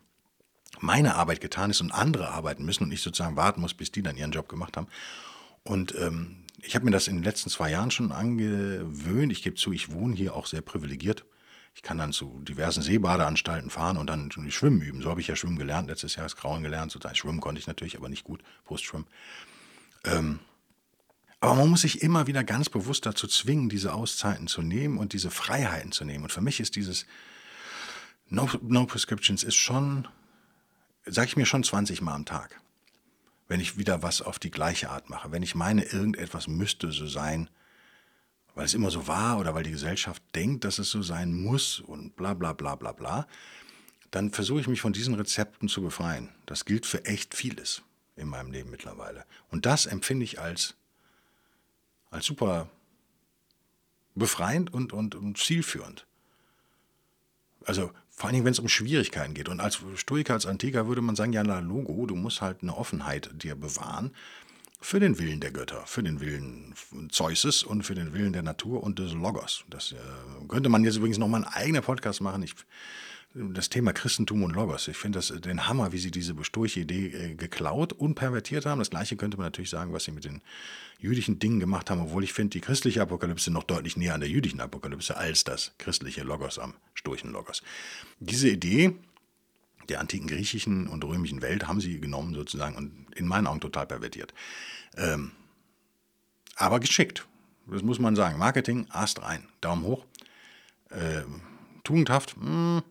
[0.80, 4.02] meine Arbeit getan ist und andere arbeiten müssen und ich sozusagen warten muss, bis die
[4.02, 4.88] dann ihren Job gemacht haben.
[5.62, 9.31] Und ähm, ich habe mir das in den letzten zwei Jahren schon angewöhnt.
[9.31, 11.24] Ich gebe zu, ich wohne hier auch sehr privilegiert.
[11.74, 15.00] Ich kann dann zu diversen Seebadeanstalten fahren und dann schwimmen üben.
[15.00, 15.88] So habe ich ja schwimmen gelernt.
[15.88, 16.90] Letztes Jahr ist Grauen gelernt.
[16.90, 18.42] Sozusagen schwimmen konnte ich natürlich, aber nicht gut.
[18.64, 19.07] Brustschwimmen.
[20.05, 20.40] Ähm,
[21.38, 25.12] aber man muss sich immer wieder ganz bewusst dazu zwingen, diese Auszeiten zu nehmen und
[25.12, 26.24] diese Freiheiten zu nehmen.
[26.24, 27.07] Und für mich ist dieses
[28.29, 30.09] No, no Prescriptions ist schon,
[31.05, 32.61] sage ich mir schon 20 Mal am Tag
[33.48, 37.06] wenn ich wieder was auf die gleiche Art mache, wenn ich meine, irgendetwas müsste so
[37.06, 37.48] sein,
[38.54, 41.80] weil es immer so war oder weil die Gesellschaft denkt, dass es so sein muss
[41.80, 43.26] und bla bla bla bla bla,
[44.11, 46.30] dann versuche ich mich von diesen Rezepten zu befreien.
[46.46, 47.82] Das gilt für echt vieles
[48.16, 49.26] in meinem Leben mittlerweile.
[49.50, 50.74] Und das empfinde ich als,
[52.11, 52.70] als super
[54.14, 56.06] befreiend und, und, und zielführend.
[57.66, 59.48] Also vor allen Dingen, wenn es um Schwierigkeiten geht.
[59.50, 62.76] Und als Stoiker, als Antiker würde man sagen, ja, na, Logo, du musst halt eine
[62.76, 64.11] Offenheit dir bewahren
[64.81, 66.74] für den Willen der Götter, für den Willen
[67.11, 69.64] Zeuses und für den Willen der Natur und des Logos.
[69.68, 69.96] Das äh,
[70.48, 72.42] könnte man jetzt übrigens nochmal einen eigenen Podcast machen.
[72.42, 72.55] Ich
[73.37, 74.88] das Thema Christentum und Logos.
[74.88, 78.66] Ich finde das äh, den Hammer, wie sie diese stoische Idee äh, geklaut und pervertiert
[78.66, 78.79] haben.
[78.79, 80.40] Das gleiche könnte man natürlich sagen, was sie mit den
[80.99, 84.31] jüdischen Dingen gemacht haben, obwohl ich finde, die christliche Apokalypse noch deutlich näher an der
[84.31, 87.62] jüdischen Apokalypse als das christliche Logos am stoischen Logos.
[88.20, 88.96] Diese Idee
[89.88, 93.87] der antiken griechischen und römischen Welt haben sie genommen sozusagen und in meinen Augen total
[93.87, 94.35] pervertiert.
[94.96, 95.33] Ähm,
[96.57, 97.27] aber geschickt,
[97.66, 98.38] das muss man sagen.
[98.38, 100.05] Marketing, Ast rein, Daumen hoch.
[100.90, 101.42] Ähm,
[101.85, 102.83] tugendhaft, mh,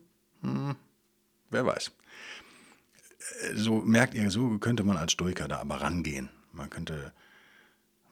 [0.46, 0.76] hm,
[1.50, 1.90] wer weiß.
[3.54, 6.30] So merkt ihr, so könnte man als Stoiker da aber rangehen.
[6.52, 7.12] Man könnte,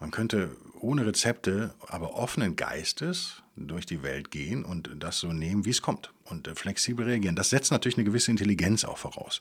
[0.01, 5.65] man könnte ohne Rezepte, aber offenen Geistes durch die Welt gehen und das so nehmen,
[5.65, 7.37] wie es kommt und flexibel reagieren.
[7.37, 9.41] Das setzt natürlich eine gewisse Intelligenz auch voraus.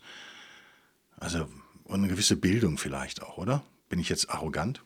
[1.17, 1.47] Also
[1.85, 3.63] und eine gewisse Bildung vielleicht auch, oder?
[3.89, 4.83] Bin ich jetzt arrogant?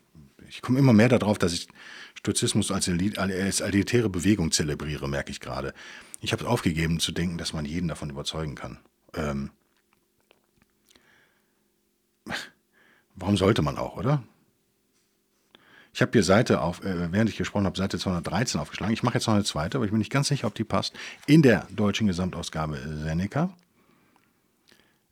[0.48, 1.68] Ich komme immer mehr darauf, dass ich
[2.14, 5.74] Stoizismus als, als elitäre Bewegung zelebriere, merke ich gerade.
[6.20, 8.78] Ich habe es aufgegeben zu denken, dass man jeden davon überzeugen kann.
[9.14, 9.50] Ähm,
[13.14, 14.22] warum sollte man auch, oder?
[15.94, 18.92] Ich habe hier Seite auf, äh, während ich gesprochen habe, Seite 213 aufgeschlagen.
[18.92, 20.94] Ich mache jetzt noch eine zweite, aber ich bin nicht ganz sicher, ob die passt.
[21.26, 23.50] In der deutschen Gesamtausgabe Seneca.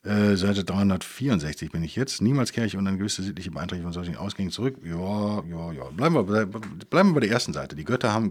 [0.06, 2.22] Äh, Seite 364 bin ich jetzt.
[2.22, 4.76] Niemals kehre ich unter eine gewisse sittliche Beeinträchtigung von solchen Ausgängen zurück.
[4.84, 5.84] Ja, ja, ja.
[5.90, 7.74] Bleiben wir, bleiben wir bei der ersten Seite.
[7.74, 8.30] Die Götter haben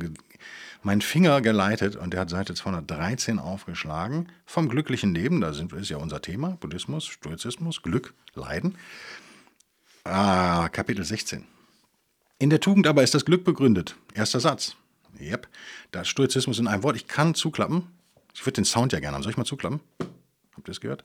[0.84, 4.30] meinen Finger geleitet und der hat Seite 213 aufgeschlagen.
[4.46, 8.78] Vom glücklichen Leben, da sind, ist ja unser Thema, Buddhismus, Stoizismus, Glück, Leiden.
[10.06, 11.44] Ah, Kapitel 16.
[12.40, 13.98] In der Tugend aber ist das Glück begründet.
[14.14, 14.78] Erster Satz.
[15.20, 15.50] Yep.
[15.92, 16.96] Da Stoizismus in einem Wort.
[16.96, 17.88] Ich kann zuklappen.
[18.34, 19.24] Ich würde den Sound ja gerne haben.
[19.24, 19.82] Soll ich mal zuklappen?
[20.56, 21.04] Habt ihr es gehört?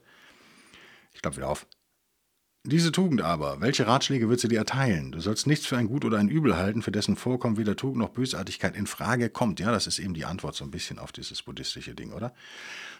[1.20, 1.66] Ich klappe wieder auf.
[2.64, 5.12] Diese Tugend aber, welche Ratschläge wird sie dir erteilen?
[5.12, 7.98] Du sollst nichts für ein Gut oder ein Übel halten, für dessen Vorkommen weder Tugend
[7.98, 9.60] noch Bösartigkeit in Frage kommt.
[9.60, 12.32] Ja, das ist eben die Antwort so ein bisschen auf dieses buddhistische Ding, oder?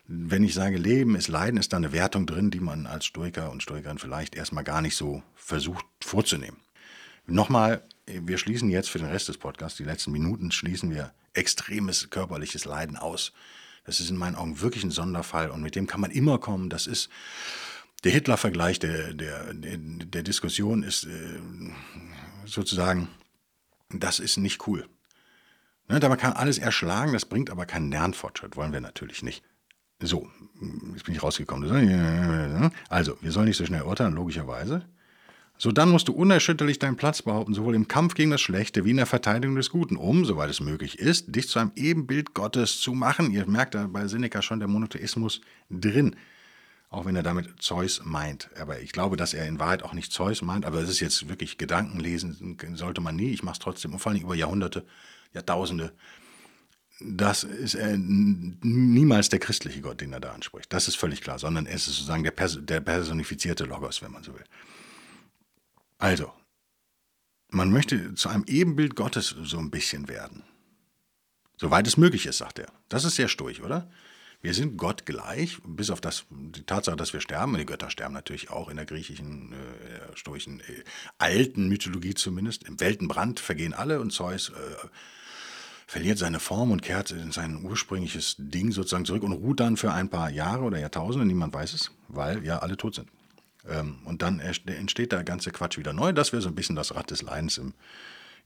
[0.06, 3.50] Wenn ich sage, Leben ist Leiden, ist da eine Wertung drin, die man als Stoiker
[3.50, 6.58] und Stoikerin vielleicht erstmal gar nicht so versucht vorzunehmen.
[7.24, 12.10] Nochmal, wir schließen jetzt für den Rest des Podcasts, die letzten Minuten schließen wir extremes
[12.10, 13.32] körperliches Leiden aus.
[13.84, 16.68] Das ist in meinen Augen wirklich ein Sonderfall und mit dem kann man immer kommen.
[16.68, 17.08] Das ist
[18.04, 21.40] der Hitler-Vergleich der, der, der, Diskussion ist äh,
[22.46, 23.08] sozusagen,
[23.90, 24.88] das ist nicht cool.
[25.88, 29.42] Ne, man kann alles erschlagen, das bringt aber keinen Lernfortschritt, wollen wir natürlich nicht.
[30.02, 30.30] So,
[30.94, 32.70] jetzt bin ich rausgekommen.
[32.88, 34.86] Also, wir sollen nicht so schnell urteilen, logischerweise.
[35.58, 38.92] So, dann musst du unerschütterlich deinen Platz behaupten, sowohl im Kampf gegen das Schlechte wie
[38.92, 42.80] in der Verteidigung des Guten, um, soweit es möglich ist, dich zu einem Ebenbild Gottes
[42.80, 43.30] zu machen.
[43.30, 46.16] Ihr merkt da bei Seneca schon der Monotheismus drin
[46.90, 48.50] auch wenn er damit Zeus meint.
[48.58, 51.28] Aber ich glaube, dass er in Wahrheit auch nicht Zeus meint, aber es ist jetzt
[51.28, 53.30] wirklich Gedankenlesen, sollte man nie.
[53.30, 54.84] Ich mache es trotzdem, und vor allem über Jahrhunderte,
[55.32, 55.92] Jahrtausende.
[57.00, 60.70] Das ist äh, niemals der christliche Gott, den er da anspricht.
[60.72, 64.22] Das ist völlig klar, sondern es ist sozusagen der, Pers der personifizierte Logos, wenn man
[64.22, 64.44] so will.
[65.96, 66.32] Also,
[67.48, 70.42] man möchte zu einem Ebenbild Gottes so ein bisschen werden.
[71.56, 72.72] Soweit es möglich ist, sagt er.
[72.88, 73.90] Das ist sehr stoisch, oder?
[74.42, 77.58] Wir sind Gott gleich, bis auf das, die Tatsache, dass wir sterben.
[77.58, 80.84] Die Götter sterben natürlich auch in der griechischen, äh, stoischen, äh,
[81.18, 82.66] alten Mythologie zumindest.
[82.66, 84.52] Im Weltenbrand vergehen alle und Zeus äh,
[85.86, 89.92] verliert seine Form und kehrt in sein ursprüngliches Ding sozusagen zurück und ruht dann für
[89.92, 93.08] ein paar Jahre oder Jahrtausende, niemand weiß es, weil ja alle tot sind.
[93.68, 96.14] Ähm, und dann entsteht der ganze Quatsch wieder neu.
[96.14, 97.74] Das wäre so ein bisschen das Rad des Leidens im,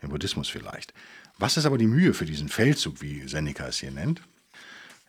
[0.01, 0.93] im Buddhismus vielleicht.
[1.39, 4.23] Was ist aber die Mühe für diesen Feldzug, wie Seneca es hier nennt?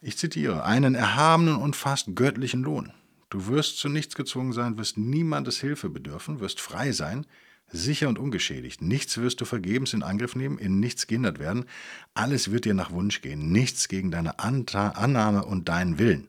[0.06, 2.94] Ich zitiere, einen erhabenen und fast göttlichen Lohn.
[3.32, 7.26] Du wirst zu nichts gezwungen sein, wirst niemandes Hilfe bedürfen, wirst frei sein,
[7.72, 8.84] sicher und ungeschädigt.
[8.84, 11.66] Nichts wirst du vergebens in Angriff nehmen, in nichts gehindert werden.
[12.14, 16.28] Alles wird dir nach Wunsch gehen, nichts gegen deine Annahme und deinen Willen.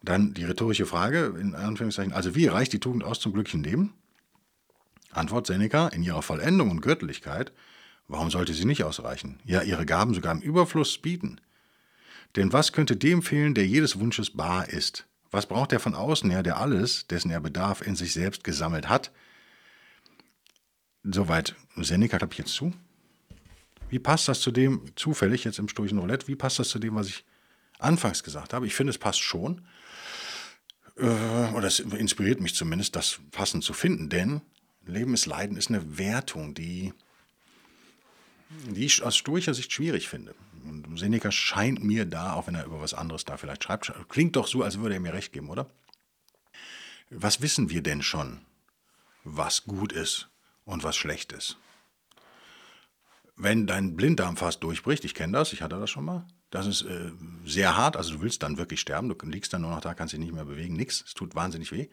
[0.00, 3.94] Dann die rhetorische Frage, in Anführungszeichen, also wie reicht die Tugend aus zum glücklichen Leben?
[5.10, 7.50] Antwort Seneca, in ihrer Vollendung und Göttlichkeit,
[8.06, 9.40] warum sollte sie nicht ausreichen?
[9.44, 11.40] Ja, ihre Gaben sogar im Überfluss bieten.
[12.36, 15.06] Denn was könnte dem fehlen, der jedes Wunsches bar ist?
[15.30, 18.88] Was braucht er von außen her, der alles, dessen er bedarf, in sich selbst gesammelt
[18.88, 19.10] hat?
[21.04, 22.72] Soweit Seneca, glaube ich, jetzt zu.
[23.88, 26.94] Wie passt das zu dem, zufällig jetzt im Sturchen Roulette, wie passt das zu dem,
[26.94, 27.24] was ich
[27.78, 28.66] anfangs gesagt habe?
[28.66, 29.62] Ich finde, es passt schon.
[30.96, 34.42] Äh, oder es inspiriert mich zumindest, das passend zu finden, denn
[34.86, 36.92] Leben ist Leiden ist eine Wertung, die,
[38.66, 40.34] die ich aus stoischer Sicht schwierig finde.
[40.64, 44.36] Und Seneca scheint mir da, auch wenn er über was anderes da vielleicht schreibt, klingt
[44.36, 45.68] doch so, als würde er mir recht geben, oder?
[47.10, 48.40] Was wissen wir denn schon,
[49.24, 50.28] was gut ist
[50.64, 51.58] und was schlecht ist?
[53.36, 56.82] Wenn dein Blinddarm fast durchbricht, ich kenne das, ich hatte das schon mal, das ist
[56.82, 57.10] äh,
[57.44, 60.12] sehr hart, also du willst dann wirklich sterben, du liegst dann nur noch da, kannst
[60.12, 61.88] dich nicht mehr bewegen, nichts, es tut wahnsinnig weh.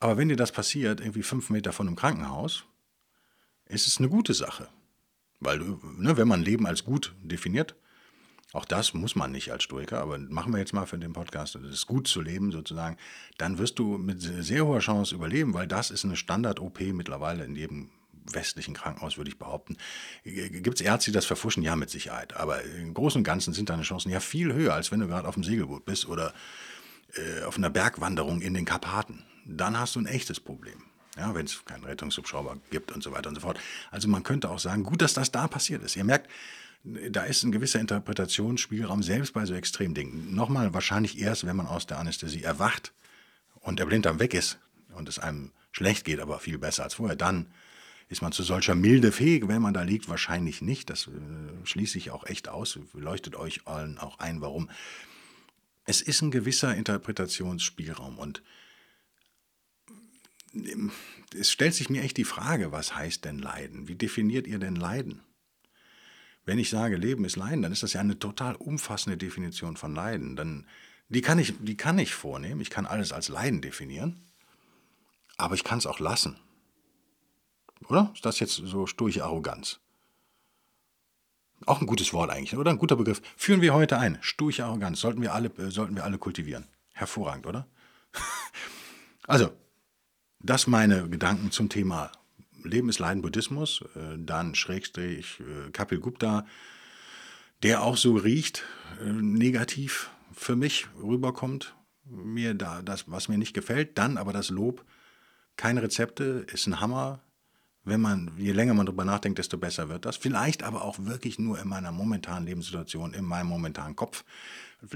[0.00, 2.64] Aber wenn dir das passiert, irgendwie fünf Meter von einem Krankenhaus,
[3.66, 4.68] ist es eine gute Sache.
[5.40, 7.76] Weil, ne, wenn man Leben als gut definiert,
[8.52, 11.54] auch das muss man nicht als Stoiker, aber machen wir jetzt mal für den Podcast,
[11.56, 12.96] es ist gut zu leben sozusagen,
[13.36, 17.54] dann wirst du mit sehr hoher Chance überleben, weil das ist eine Standard-OP mittlerweile in
[17.54, 17.90] jedem
[18.32, 19.76] westlichen Krankenhaus, würde ich behaupten.
[20.24, 21.62] Gibt es Ärzte, die das verfuschen?
[21.62, 22.36] Ja, mit Sicherheit.
[22.36, 25.28] Aber im Großen und Ganzen sind deine Chancen ja viel höher, als wenn du gerade
[25.28, 26.34] auf dem Segelboot bist oder
[27.14, 29.24] äh, auf einer Bergwanderung in den Karpaten.
[29.46, 30.87] Dann hast du ein echtes Problem.
[31.18, 33.58] Ja, wenn es keinen Rettungshubschrauber gibt und so weiter und so fort.
[33.90, 35.96] Also man könnte auch sagen, gut, dass das da passiert ist.
[35.96, 36.28] Ihr merkt,
[36.84, 40.34] da ist ein gewisser Interpretationsspielraum, selbst bei so Extremdingen.
[40.34, 42.92] Nochmal wahrscheinlich erst, wenn man aus der Anästhesie erwacht
[43.60, 44.58] und der Blinddarm weg ist
[44.94, 47.46] und es einem schlecht geht, aber viel besser als vorher, dann
[48.08, 50.08] ist man zu solcher Milde fähig, wenn man da liegt?
[50.08, 50.88] Wahrscheinlich nicht.
[50.88, 51.10] Das äh,
[51.64, 52.78] schließe ich auch echt aus.
[52.94, 54.70] Leuchtet euch allen auch ein, warum.
[55.84, 58.42] Es ist ein gewisser Interpretationsspielraum und
[61.34, 63.88] es stellt sich mir echt die Frage, was heißt denn Leiden?
[63.88, 65.22] Wie definiert ihr denn Leiden?
[66.44, 69.94] Wenn ich sage, Leben ist Leiden, dann ist das ja eine total umfassende Definition von
[69.94, 70.34] Leiden.
[70.34, 70.66] Dann,
[71.10, 72.62] die, kann ich, die kann ich vornehmen.
[72.62, 74.24] Ich kann alles als Leiden definieren.
[75.36, 76.38] Aber ich kann es auch lassen.
[77.88, 78.10] Oder?
[78.14, 79.80] Ist das jetzt so sturche Arroganz?
[81.66, 82.70] Auch ein gutes Wort eigentlich, oder?
[82.70, 83.20] Ein guter Begriff.
[83.36, 84.18] Führen wir heute ein.
[84.22, 85.00] Sturche Arroganz.
[85.00, 86.66] Sollten wir alle, äh, sollten wir alle kultivieren.
[86.94, 87.66] Hervorragend, oder?
[89.26, 89.52] also,
[90.40, 92.12] das meine Gedanken zum Thema
[92.64, 93.82] Leben ist Leiden Buddhismus.
[93.94, 96.46] Äh, dann Schrägstrich äh, Kapil Gupta,
[97.62, 98.64] der auch so riecht,
[99.04, 101.74] negativ für mich rüberkommt.
[102.04, 103.98] Mir da das, was mir nicht gefällt.
[103.98, 104.84] Dann aber das Lob.
[105.56, 107.20] Keine Rezepte, ist ein Hammer,
[107.84, 110.16] wenn man, je länger man darüber nachdenkt, desto besser wird das.
[110.16, 114.24] Vielleicht aber auch wirklich nur in meiner momentanen Lebenssituation, in meinem momentanen Kopf.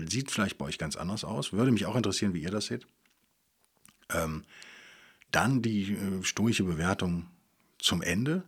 [0.08, 1.52] Sieht vielleicht bei euch ganz anders aus.
[1.52, 2.86] Würde mich auch interessieren, wie ihr das seht.
[4.10, 4.44] Ähm,
[5.32, 7.26] dann die äh, stoische Bewertung
[7.78, 8.44] zum Ende.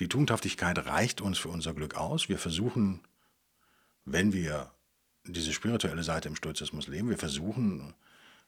[0.00, 2.28] Die Tugendhaftigkeit reicht uns für unser Glück aus.
[2.28, 3.00] Wir versuchen,
[4.04, 4.70] wenn wir
[5.24, 7.94] diese spirituelle Seite im Stoizismus leben, wir versuchen,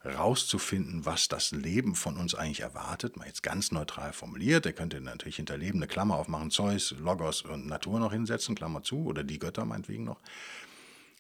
[0.05, 5.01] rauszufinden, was das Leben von uns eigentlich erwartet, mal jetzt ganz neutral formuliert, er könnte
[5.01, 9.25] natürlich hinter Leben eine Klammer aufmachen, Zeus, Logos und Natur noch hinsetzen, Klammer zu, oder
[9.25, 10.21] die Götter meinetwegen noch.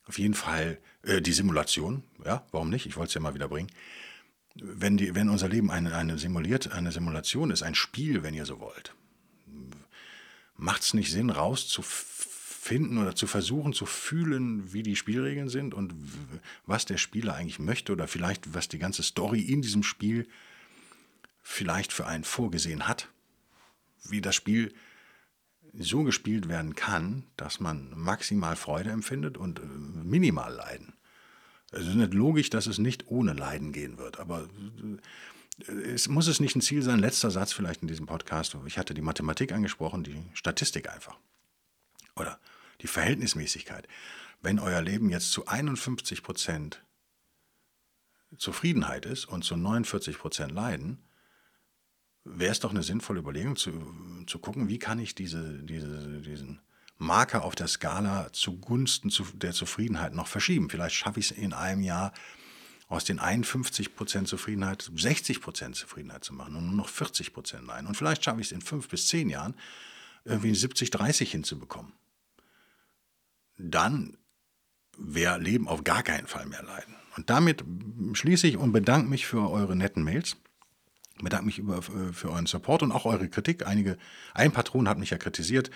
[0.06, 2.86] Auf jeden Fall äh, die Simulation, ja, warum nicht?
[2.86, 3.70] Ich wollte es ja mal wieder bringen.
[4.54, 8.46] Wenn, die, wenn unser Leben eine, eine, simuliert, eine Simulation ist, ein Spiel, wenn ihr
[8.46, 8.94] so wollt,
[10.56, 12.10] macht es nicht Sinn, rauszufinden,
[12.60, 15.94] finden oder zu versuchen zu fühlen, wie die Spielregeln sind und
[16.66, 20.28] was der Spieler eigentlich möchte oder vielleicht was die ganze Story in diesem Spiel
[21.42, 23.08] vielleicht für einen vorgesehen hat.
[24.04, 24.74] Wie das Spiel
[25.72, 30.92] so gespielt werden kann, dass man maximal Freude empfindet und äh, minimal Leiden.
[31.70, 34.48] Es ist nicht logisch, dass es nicht ohne Leiden gehen wird, aber
[35.68, 38.56] es muss es nicht ein Ziel sein, letzter Satz vielleicht in diesem Podcast.
[38.66, 41.18] Ich hatte die Mathematik angesprochen, die Statistik einfach.
[42.16, 42.40] Oder
[42.80, 43.86] die Verhältnismäßigkeit.
[44.40, 46.82] Wenn euer Leben jetzt zu 51 Prozent
[48.36, 50.98] Zufriedenheit ist und zu 49 Prozent Leiden,
[52.24, 53.72] wäre es doch eine sinnvolle Überlegung zu,
[54.26, 56.60] zu gucken, wie kann ich diese, diese, diesen
[57.00, 60.68] Marker auf der Skala zugunsten der Zufriedenheit noch verschieben.
[60.68, 62.12] Vielleicht schaffe ich es in einem Jahr
[62.88, 67.86] aus den 51% Zufriedenheit 60% Zufriedenheit zu machen und nur noch 40% Leiden.
[67.86, 69.54] Und vielleicht schaffe ich es in fünf bis zehn Jahren
[70.24, 71.92] irgendwie 70-30 hinzubekommen.
[73.56, 74.18] Dann
[74.98, 76.96] wäre Leben auf gar keinen Fall mehr leiden.
[77.16, 77.64] Und damit
[78.12, 80.36] schließe ich und bedanke mich für eure netten Mails.
[81.22, 83.66] Bedanke mich über, für euren Support und auch eure Kritik.
[83.66, 83.96] Einige,
[84.34, 85.70] ein Patron hat mich ja kritisiert,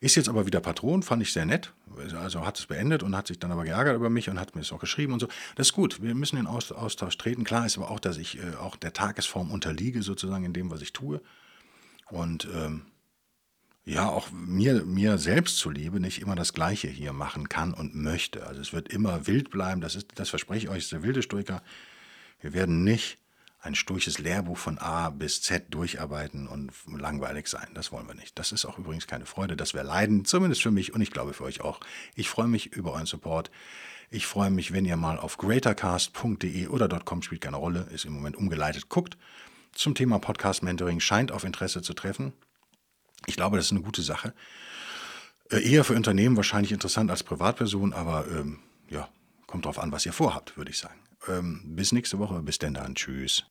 [0.00, 1.72] ist jetzt aber wieder Patron, fand ich sehr nett.
[2.16, 4.62] Also hat es beendet und hat sich dann aber geärgert über mich und hat mir
[4.62, 5.28] es auch geschrieben und so.
[5.54, 7.44] Das ist gut, wir müssen in Austausch treten.
[7.44, 10.82] Klar ist aber auch, dass ich äh, auch der Tagesform unterliege, sozusagen in dem, was
[10.82, 11.20] ich tue.
[12.10, 12.82] Und ähm,
[13.84, 18.46] ja, auch mir, mir selbst zuliebe nicht immer das Gleiche hier machen kann und möchte.
[18.46, 21.22] Also es wird immer wild bleiben, das, ist, das verspreche ich euch, ist der wilde
[21.22, 21.62] Stoiker.
[22.40, 23.18] Wir werden nicht
[23.64, 27.68] ein sturches Lehrbuch von A bis Z durcharbeiten und langweilig sein.
[27.74, 28.38] Das wollen wir nicht.
[28.38, 31.32] Das ist auch übrigens keine Freude, das wäre Leiden, zumindest für mich und ich glaube
[31.32, 31.80] für euch auch.
[32.14, 33.50] Ich freue mich über euren Support.
[34.10, 38.12] Ich freue mich, wenn ihr mal auf greatercast.de oder .com spielt keine Rolle, ist im
[38.12, 39.16] Moment umgeleitet, guckt.
[39.72, 42.34] Zum Thema Podcast Mentoring scheint auf Interesse zu treffen.
[43.26, 44.34] Ich glaube, das ist eine gute Sache.
[45.50, 48.58] Äh, eher für Unternehmen wahrscheinlich interessant als Privatperson, aber ähm,
[48.90, 49.08] ja,
[49.46, 51.03] kommt drauf an, was ihr vorhabt, würde ich sagen.
[51.28, 52.42] Ähm, bis nächste Woche.
[52.42, 52.94] Bis denn dann.
[52.94, 53.44] Tschüss.